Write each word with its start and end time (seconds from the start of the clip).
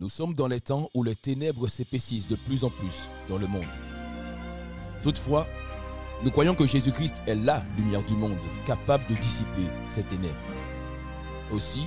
Nous 0.00 0.08
sommes 0.08 0.34
dans 0.34 0.46
les 0.46 0.60
temps 0.60 0.88
où 0.94 1.02
les 1.02 1.16
ténèbres 1.16 1.66
s'épaississent 1.66 2.28
de 2.28 2.36
plus 2.36 2.62
en 2.62 2.70
plus 2.70 3.10
dans 3.28 3.36
le 3.36 3.48
monde. 3.48 3.66
Toutefois, 5.02 5.48
nous 6.22 6.30
croyons 6.30 6.54
que 6.54 6.66
Jésus-Christ 6.66 7.16
est 7.26 7.34
la 7.34 7.64
lumière 7.76 8.04
du 8.04 8.14
monde, 8.14 8.38
capable 8.64 9.04
de 9.08 9.14
dissiper 9.14 9.66
ces 9.88 10.04
ténèbres. 10.04 10.36
Aussi, 11.50 11.82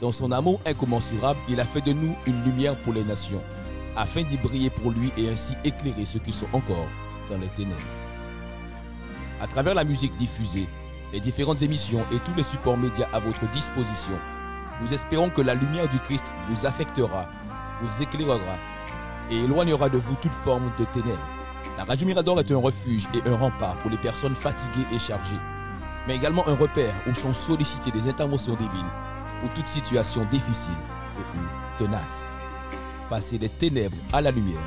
dans 0.00 0.10
son 0.10 0.32
amour 0.32 0.60
incommensurable, 0.66 1.38
il 1.48 1.60
a 1.60 1.64
fait 1.64 1.80
de 1.80 1.92
nous 1.92 2.16
une 2.26 2.42
lumière 2.42 2.76
pour 2.82 2.92
les 2.92 3.04
nations, 3.04 3.42
afin 3.94 4.24
d'y 4.24 4.36
briller 4.36 4.70
pour 4.70 4.90
lui 4.90 5.12
et 5.16 5.28
ainsi 5.28 5.54
éclairer 5.62 6.06
ceux 6.06 6.18
qui 6.18 6.32
sont 6.32 6.48
encore 6.52 6.88
dans 7.30 7.38
les 7.38 7.50
ténèbres. 7.50 7.80
À 9.40 9.46
travers 9.46 9.76
la 9.76 9.84
musique 9.84 10.16
diffusée, 10.16 10.66
les 11.12 11.20
différentes 11.20 11.62
émissions 11.62 12.04
et 12.12 12.18
tous 12.18 12.34
les 12.34 12.42
supports 12.42 12.76
médias 12.76 13.08
à 13.12 13.20
votre 13.20 13.48
disposition, 13.52 14.18
nous 14.80 14.92
espérons 14.92 15.30
que 15.30 15.40
la 15.40 15.54
lumière 15.54 15.88
du 15.88 16.00
Christ 16.00 16.32
vous 16.48 16.66
affectera, 16.66 17.28
vous 17.84 18.02
éclairera 18.02 18.56
et 19.30 19.36
éloignera 19.36 19.88
de 19.88 19.98
vous 19.98 20.16
toute 20.16 20.32
forme 20.32 20.72
de 20.78 20.84
ténèbres. 20.86 21.28
La 21.76 21.84
Radio 21.84 22.06
Mirador 22.06 22.40
est 22.40 22.50
un 22.50 22.56
refuge 22.56 23.08
et 23.14 23.28
un 23.28 23.36
rempart 23.36 23.78
pour 23.78 23.90
les 23.90 23.98
personnes 23.98 24.34
fatiguées 24.34 24.86
et 24.92 24.98
chargées, 24.98 25.40
mais 26.06 26.16
également 26.16 26.46
un 26.48 26.56
repère 26.56 26.94
où 27.06 27.14
sont 27.14 27.32
sollicitées 27.32 27.90
des 27.90 28.08
interventions 28.08 28.54
divines 28.54 28.90
pour 29.40 29.52
toute 29.52 29.68
situation 29.68 30.24
difficile 30.30 30.74
et 31.18 31.38
ou 31.38 31.42
tenace. 31.78 32.30
Passez 33.10 33.38
des 33.38 33.48
ténèbres 33.48 33.96
à 34.12 34.20
la 34.20 34.30
lumière 34.30 34.58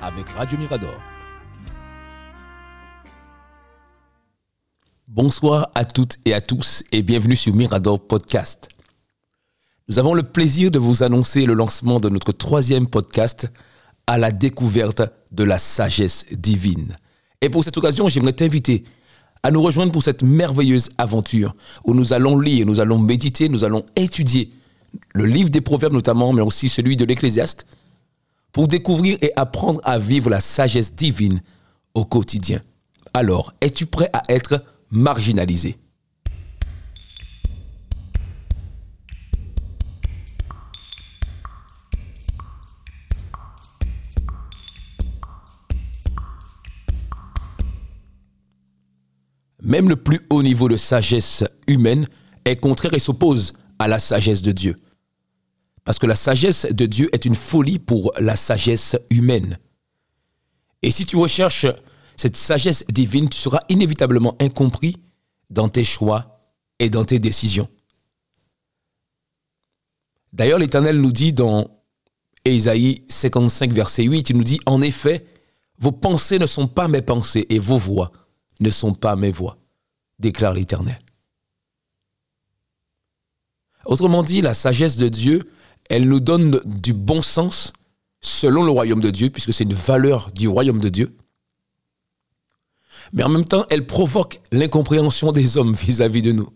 avec 0.00 0.28
Radio 0.30 0.58
Mirador. 0.58 0.94
Bonsoir 5.06 5.70
à 5.74 5.84
toutes 5.84 6.16
et 6.24 6.34
à 6.34 6.40
tous 6.40 6.82
et 6.90 7.02
bienvenue 7.02 7.36
sur 7.36 7.54
Mirador 7.54 8.00
Podcast. 8.00 8.73
Nous 9.86 9.98
avons 9.98 10.14
le 10.14 10.22
plaisir 10.22 10.70
de 10.70 10.78
vous 10.78 11.02
annoncer 11.02 11.44
le 11.44 11.52
lancement 11.52 12.00
de 12.00 12.08
notre 12.08 12.32
troisième 12.32 12.86
podcast 12.86 13.50
à 14.06 14.16
la 14.16 14.32
découverte 14.32 15.02
de 15.30 15.44
la 15.44 15.58
sagesse 15.58 16.24
divine. 16.32 16.96
Et 17.42 17.50
pour 17.50 17.64
cette 17.64 17.76
occasion, 17.76 18.08
j'aimerais 18.08 18.32
t'inviter 18.32 18.84
à 19.42 19.50
nous 19.50 19.60
rejoindre 19.60 19.92
pour 19.92 20.02
cette 20.02 20.22
merveilleuse 20.22 20.88
aventure 20.96 21.54
où 21.84 21.92
nous 21.92 22.14
allons 22.14 22.38
lire, 22.38 22.64
nous 22.64 22.80
allons 22.80 22.98
méditer, 22.98 23.50
nous 23.50 23.62
allons 23.62 23.84
étudier 23.94 24.50
le 25.12 25.26
livre 25.26 25.50
des 25.50 25.60
Proverbes 25.60 25.92
notamment, 25.92 26.32
mais 26.32 26.40
aussi 26.40 26.70
celui 26.70 26.96
de 26.96 27.04
l'Ecclésiaste, 27.04 27.66
pour 28.52 28.68
découvrir 28.68 29.18
et 29.20 29.32
apprendre 29.36 29.82
à 29.84 29.98
vivre 29.98 30.30
la 30.30 30.40
sagesse 30.40 30.94
divine 30.94 31.42
au 31.92 32.06
quotidien. 32.06 32.62
Alors, 33.12 33.52
es-tu 33.60 33.84
prêt 33.84 34.08
à 34.14 34.22
être 34.30 34.64
marginalisé? 34.90 35.76
Même 49.74 49.88
le 49.88 49.96
plus 49.96 50.20
haut 50.30 50.44
niveau 50.44 50.68
de 50.68 50.76
sagesse 50.76 51.42
humaine 51.66 52.06
est 52.44 52.54
contraire 52.54 52.94
et 52.94 53.00
s'oppose 53.00 53.54
à 53.80 53.88
la 53.88 53.98
sagesse 53.98 54.40
de 54.40 54.52
Dieu. 54.52 54.76
Parce 55.82 55.98
que 55.98 56.06
la 56.06 56.14
sagesse 56.14 56.68
de 56.70 56.86
Dieu 56.86 57.10
est 57.12 57.24
une 57.24 57.34
folie 57.34 57.80
pour 57.80 58.12
la 58.20 58.36
sagesse 58.36 58.96
humaine. 59.10 59.58
Et 60.82 60.92
si 60.92 61.06
tu 61.06 61.16
recherches 61.16 61.66
cette 62.14 62.36
sagesse 62.36 62.84
divine, 62.88 63.28
tu 63.28 63.36
seras 63.36 63.62
inévitablement 63.68 64.36
incompris 64.38 64.96
dans 65.50 65.68
tes 65.68 65.82
choix 65.82 66.38
et 66.78 66.88
dans 66.88 67.04
tes 67.04 67.18
décisions. 67.18 67.68
D'ailleurs, 70.32 70.60
l'Éternel 70.60 71.00
nous 71.00 71.10
dit 71.10 71.32
dans 71.32 71.68
Ésaïe 72.44 73.02
55, 73.08 73.72
verset 73.72 74.04
8, 74.04 74.30
il 74.30 74.36
nous 74.36 74.44
dit, 74.44 74.60
En 74.66 74.80
effet, 74.82 75.26
vos 75.80 75.90
pensées 75.90 76.38
ne 76.38 76.46
sont 76.46 76.68
pas 76.68 76.86
mes 76.86 77.02
pensées 77.02 77.46
et 77.48 77.58
vos 77.58 77.76
voix 77.76 78.12
ne 78.60 78.70
sont 78.70 78.94
pas 78.94 79.16
mes 79.16 79.32
voix, 79.32 79.56
déclare 80.18 80.54
l'Éternel. 80.54 81.00
Autrement 83.86 84.22
dit, 84.22 84.40
la 84.40 84.54
sagesse 84.54 84.96
de 84.96 85.08
Dieu, 85.08 85.44
elle 85.90 86.08
nous 86.08 86.20
donne 86.20 86.60
du 86.64 86.92
bon 86.92 87.22
sens 87.22 87.72
selon 88.20 88.62
le 88.62 88.70
royaume 88.70 89.00
de 89.00 89.10
Dieu, 89.10 89.28
puisque 89.28 89.52
c'est 89.52 89.64
une 89.64 89.74
valeur 89.74 90.30
du 90.32 90.48
royaume 90.48 90.80
de 90.80 90.88
Dieu. 90.88 91.14
Mais 93.12 93.22
en 93.22 93.28
même 93.28 93.44
temps, 93.44 93.66
elle 93.68 93.86
provoque 93.86 94.40
l'incompréhension 94.50 95.30
des 95.30 95.58
hommes 95.58 95.74
vis-à-vis 95.74 96.22
de 96.22 96.32
nous. 96.32 96.48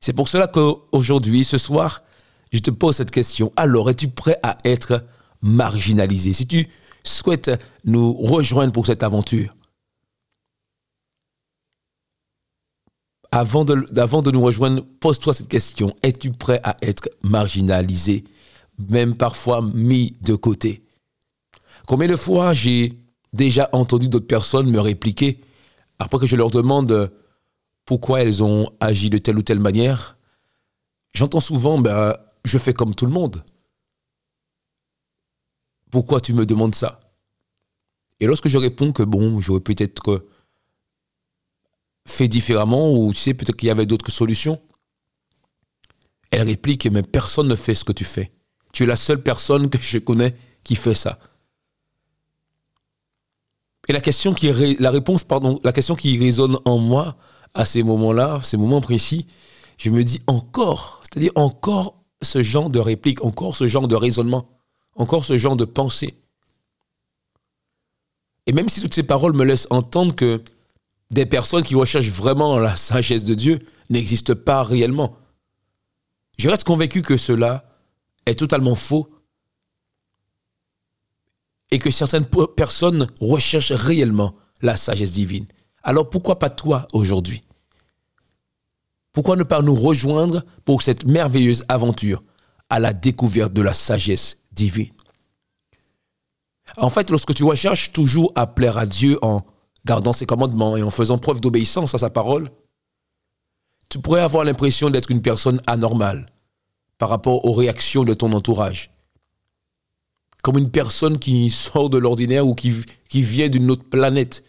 C'est 0.00 0.12
pour 0.12 0.28
cela 0.28 0.46
qu'aujourd'hui, 0.46 1.42
ce 1.42 1.58
soir, 1.58 2.04
je 2.52 2.60
te 2.60 2.70
pose 2.70 2.96
cette 2.96 3.10
question. 3.10 3.52
Alors, 3.56 3.90
es-tu 3.90 4.08
prêt 4.08 4.38
à 4.44 4.56
être 4.64 5.04
marginalisé? 5.42 6.32
Si 6.32 6.46
tu 6.46 6.68
souhaites 7.02 7.50
nous 7.84 8.12
rejoindre 8.12 8.72
pour 8.72 8.86
cette 8.86 9.02
aventure, 9.02 9.54
avant 13.30 13.64
de, 13.64 14.30
nous 14.30 14.40
rejoindre, 14.40 14.84
pose-toi 15.00 15.34
cette 15.34 15.48
question. 15.48 15.94
Es-tu 16.02 16.32
prêt 16.32 16.60
à 16.64 16.76
être 16.82 17.08
marginalisé, 17.22 18.24
même 18.88 19.16
parfois 19.16 19.62
mis 19.62 20.14
de 20.22 20.34
côté? 20.34 20.82
Combien 21.86 22.08
de 22.08 22.16
fois 22.16 22.54
j'ai 22.54 22.94
déjà 23.32 23.68
entendu 23.72 24.08
d'autres 24.08 24.26
personnes 24.26 24.70
me 24.70 24.80
répliquer 24.80 25.40
après 25.98 26.18
que 26.18 26.26
je 26.26 26.36
leur 26.36 26.50
demande 26.50 27.10
pourquoi 27.84 28.22
elles 28.22 28.42
ont 28.42 28.70
agi 28.80 29.10
de 29.10 29.18
telle 29.18 29.38
ou 29.38 29.42
telle 29.42 29.58
manière 29.58 30.16
J'entends 31.14 31.40
souvent, 31.40 31.78
ben, 31.78 32.14
je 32.44 32.58
fais 32.58 32.72
comme 32.72 32.94
tout 32.94 33.06
le 33.06 33.12
monde. 33.12 33.42
Pourquoi 35.90 36.20
tu 36.20 36.34
me 36.34 36.44
demandes 36.44 36.74
ça? 36.74 37.00
Et 38.20 38.26
lorsque 38.26 38.48
je 38.48 38.58
réponds 38.58 38.92
que 38.92 39.02
bon, 39.02 39.40
j'aurais 39.40 39.60
peut-être 39.60 40.22
différemment 42.26 42.92
ou 42.92 43.12
tu 43.12 43.20
sais, 43.20 43.34
peut-être 43.34 43.56
qu'il 43.56 43.68
y 43.68 43.70
avait 43.70 43.86
d'autres 43.86 44.10
solutions. 44.10 44.58
Elle 46.30 46.42
réplique, 46.42 46.86
mais 46.86 47.02
personne 47.02 47.46
ne 47.46 47.54
fait 47.54 47.74
ce 47.74 47.84
que 47.84 47.92
tu 47.92 48.04
fais. 48.04 48.32
Tu 48.72 48.82
es 48.82 48.86
la 48.86 48.96
seule 48.96 49.22
personne 49.22 49.70
que 49.70 49.78
je 49.80 49.98
connais 49.98 50.34
qui 50.64 50.74
fait 50.74 50.94
ça. 50.94 51.18
Et 53.86 53.92
la 53.92 54.00
question 54.00 54.34
qui 54.34 54.50
la 54.78 54.90
réponse 54.90 55.24
pardon, 55.24 55.60
la 55.64 55.72
question 55.72 55.94
qui 55.94 56.18
résonne 56.18 56.58
en 56.64 56.78
moi 56.78 57.16
à 57.54 57.64
ces 57.64 57.82
moments-là, 57.82 58.40
ces 58.42 58.56
moments 58.56 58.80
précis, 58.82 59.26
je 59.78 59.90
me 59.90 60.04
dis 60.04 60.20
encore, 60.26 61.02
c'est-à-dire 61.04 61.32
encore 61.36 61.94
ce 62.20 62.42
genre 62.42 62.68
de 62.68 62.78
réplique, 62.78 63.24
encore 63.24 63.56
ce 63.56 63.66
genre 63.66 63.88
de 63.88 63.94
raisonnement, 63.94 64.46
encore 64.96 65.24
ce 65.24 65.38
genre 65.38 65.56
de 65.56 65.64
pensée. 65.64 66.14
Et 68.46 68.52
même 68.52 68.68
si 68.68 68.80
toutes 68.80 68.94
ces 68.94 69.02
paroles 69.02 69.34
me 69.34 69.44
laissent 69.44 69.68
entendre 69.70 70.14
que 70.14 70.42
des 71.10 71.26
personnes 71.26 71.62
qui 71.62 71.74
recherchent 71.74 72.10
vraiment 72.10 72.58
la 72.58 72.76
sagesse 72.76 73.24
de 73.24 73.34
Dieu 73.34 73.60
n'existent 73.90 74.34
pas 74.34 74.62
réellement. 74.62 75.16
Je 76.38 76.48
reste 76.48 76.64
convaincu 76.64 77.02
que 77.02 77.16
cela 77.16 77.64
est 78.26 78.38
totalement 78.38 78.74
faux 78.74 79.08
et 81.70 81.78
que 81.78 81.90
certaines 81.90 82.26
personnes 82.56 83.06
recherchent 83.20 83.72
réellement 83.72 84.34
la 84.62 84.76
sagesse 84.76 85.12
divine. 85.12 85.46
Alors 85.82 86.10
pourquoi 86.10 86.38
pas 86.38 86.50
toi 86.50 86.86
aujourd'hui? 86.92 87.42
Pourquoi 89.12 89.36
ne 89.36 89.42
pas 89.42 89.62
nous 89.62 89.74
rejoindre 89.74 90.44
pour 90.64 90.82
cette 90.82 91.04
merveilleuse 91.04 91.64
aventure 91.68 92.22
à 92.70 92.78
la 92.78 92.92
découverte 92.92 93.52
de 93.52 93.62
la 93.62 93.74
sagesse 93.74 94.36
divine? 94.52 94.92
En 96.76 96.90
fait, 96.90 97.10
lorsque 97.10 97.34
tu 97.34 97.44
recherches 97.44 97.92
toujours 97.92 98.32
à 98.34 98.46
plaire 98.46 98.76
à 98.76 98.86
Dieu 98.86 99.18
en 99.22 99.42
gardant 99.88 100.12
ses 100.12 100.26
commandements 100.26 100.76
et 100.76 100.82
en 100.82 100.90
faisant 100.90 101.16
preuve 101.16 101.40
d'obéissance 101.40 101.94
à 101.94 101.98
sa 101.98 102.10
parole, 102.10 102.50
tu 103.88 103.98
pourrais 103.98 104.20
avoir 104.20 104.44
l'impression 104.44 104.90
d'être 104.90 105.10
une 105.10 105.22
personne 105.22 105.62
anormale 105.66 106.26
par 106.98 107.08
rapport 107.08 107.46
aux 107.46 107.52
réactions 107.52 108.04
de 108.04 108.12
ton 108.12 108.34
entourage. 108.34 108.90
Comme 110.42 110.58
une 110.58 110.70
personne 110.70 111.18
qui 111.18 111.48
sort 111.48 111.88
de 111.88 111.96
l'ordinaire 111.96 112.46
ou 112.46 112.54
qui, 112.54 112.74
qui 113.08 113.22
vient 113.22 113.48
d'une 113.48 113.70
autre 113.70 113.84
planète. 113.84 114.44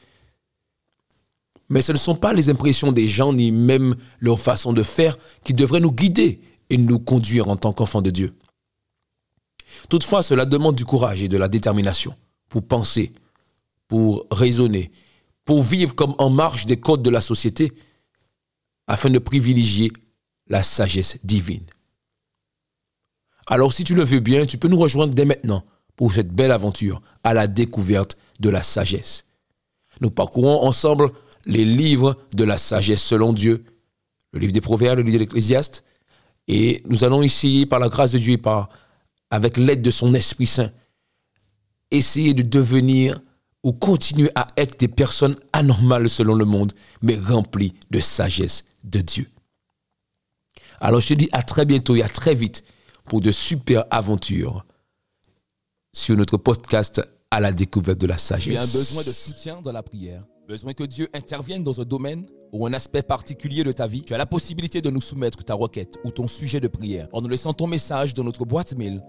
Mais 1.69 1.81
ce 1.81 1.93
ne 1.93 1.97
sont 1.97 2.15
pas 2.15 2.33
les 2.33 2.49
impressions 2.49 2.91
des 2.91 3.07
gens 3.07 3.31
ni 3.31 3.51
même 3.51 3.95
leur 4.19 4.39
façon 4.39 4.73
de 4.73 4.83
faire 4.83 5.17
qui 5.45 5.53
devraient 5.53 5.79
nous 5.79 5.91
guider 5.91 6.41
et 6.69 6.77
nous 6.77 6.99
conduire 6.99 7.47
en 7.47 7.55
tant 7.55 7.71
qu'enfants 7.71 8.01
de 8.01 8.09
Dieu. 8.09 8.33
Toutefois, 9.87 10.21
cela 10.21 10.45
demande 10.45 10.75
du 10.75 10.83
courage 10.83 11.23
et 11.23 11.29
de 11.29 11.37
la 11.37 11.47
détermination 11.47 12.13
pour 12.49 12.63
penser, 12.67 13.13
pour 13.87 14.25
raisonner 14.31 14.91
pour 15.45 15.61
vivre 15.61 15.95
comme 15.95 16.15
en 16.17 16.29
marge 16.29 16.65
des 16.65 16.79
codes 16.79 17.01
de 17.01 17.09
la 17.09 17.21
société, 17.21 17.73
afin 18.87 19.09
de 19.09 19.19
privilégier 19.19 19.91
la 20.47 20.63
sagesse 20.63 21.17
divine. 21.23 21.65
Alors 23.47 23.73
si 23.73 23.83
tu 23.83 23.95
le 23.95 24.03
veux 24.03 24.19
bien, 24.19 24.45
tu 24.45 24.57
peux 24.57 24.67
nous 24.67 24.79
rejoindre 24.79 25.13
dès 25.13 25.25
maintenant 25.25 25.63
pour 25.95 26.13
cette 26.13 26.31
belle 26.31 26.51
aventure 26.51 27.01
à 27.23 27.33
la 27.33 27.47
découverte 27.47 28.17
de 28.39 28.49
la 28.49 28.63
sagesse. 28.63 29.25
Nous 30.01 30.11
parcourons 30.11 30.63
ensemble 30.63 31.11
les 31.45 31.65
livres 31.65 32.17
de 32.33 32.43
la 32.43 32.57
sagesse 32.57 33.01
selon 33.01 33.33
Dieu, 33.33 33.63
le 34.31 34.39
livre 34.39 34.53
des 34.53 34.61
Proverbes, 34.61 34.99
le 34.99 35.03
livre 35.03 35.15
de 35.15 35.23
l'Ecclésiaste, 35.23 35.83
et 36.47 36.81
nous 36.87 37.03
allons 37.03 37.21
essayer 37.21 37.65
par 37.65 37.79
la 37.79 37.89
grâce 37.89 38.11
de 38.11 38.17
Dieu 38.17 38.33
et 38.33 38.37
par 38.37 38.69
avec 39.29 39.57
l'aide 39.57 39.81
de 39.81 39.91
son 39.91 40.13
Esprit 40.13 40.47
Saint, 40.47 40.71
essayer 41.91 42.33
de 42.33 42.41
devenir 42.41 43.19
ou 43.63 43.73
continuer 43.73 44.31
à 44.35 44.47
être 44.57 44.79
des 44.79 44.87
personnes 44.87 45.35
anormales 45.53 46.09
selon 46.09 46.35
le 46.35 46.45
monde, 46.45 46.73
mais 47.01 47.17
remplies 47.17 47.73
de 47.91 47.99
sagesse 47.99 48.65
de 48.83 48.99
Dieu. 49.01 49.29
Alors 50.79 51.01
je 51.01 51.07
te 51.07 51.13
dis 51.13 51.29
à 51.31 51.43
très 51.43 51.65
bientôt 51.65 51.95
et 51.95 52.03
à 52.03 52.07
très 52.07 52.35
vite 52.35 52.63
pour 53.05 53.21
de 53.21 53.31
super 53.31 53.85
aventures 53.91 54.65
sur 55.93 56.15
notre 56.15 56.37
podcast 56.37 57.01
à 57.31 57.39
la 57.39 57.51
découverte 57.51 57.99
de 57.99 58.07
la 58.07 58.17
sagesse. 58.17 58.53
Tu 58.53 58.57
as 58.57 58.61
un 58.61 58.79
besoin 58.79 59.03
de 59.03 59.11
soutien 59.11 59.61
dans 59.61 59.71
la 59.71 59.83
prière, 59.83 60.23
besoin 60.47 60.73
que 60.73 60.83
Dieu 60.83 61.09
intervienne 61.13 61.63
dans 61.63 61.81
un 61.81 61.85
domaine 61.85 62.25
ou 62.51 62.65
un 62.65 62.73
aspect 62.73 63.03
particulier 63.03 63.63
de 63.63 63.71
ta 63.71 63.87
vie, 63.87 64.03
tu 64.03 64.13
as 64.13 64.17
la 64.17 64.25
possibilité 64.25 64.81
de 64.81 64.89
nous 64.89 65.01
soumettre 65.01 65.43
ta 65.43 65.53
requête 65.53 65.97
ou 66.03 66.11
ton 66.11 66.27
sujet 66.27 66.59
de 66.59 66.67
prière 66.67 67.07
en 67.11 67.21
nous 67.21 67.29
laissant 67.29 67.53
ton 67.53 67.67
message 67.67 68.13
dans 68.13 68.23
notre 68.23 68.45
boîte 68.45 68.75
mail 68.75 69.03